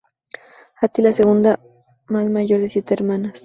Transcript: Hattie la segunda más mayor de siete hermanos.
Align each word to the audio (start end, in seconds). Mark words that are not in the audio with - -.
Hattie 0.77 1.03
la 1.03 1.13
segunda 1.13 1.59
más 2.07 2.27
mayor 2.27 2.59
de 2.59 2.69
siete 2.69 2.95
hermanos. 2.95 3.33